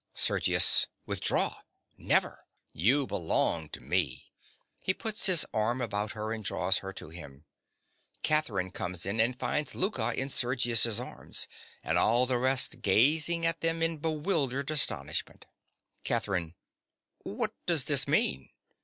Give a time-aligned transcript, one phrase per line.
[0.15, 0.87] SERGIUS.
[1.05, 1.57] Withdraw!
[1.95, 2.47] Never!
[2.73, 4.31] You belong to me!
[4.81, 7.45] (He puts his arm about her and draws her to him.)
[8.23, 11.47] (Catherine comes in and finds Louka in Sergius's arms,
[11.83, 15.45] and all the rest gazing at them in bewildered astonishment.)
[16.03, 16.55] CATHERINE.
[17.19, 18.49] What does this mean?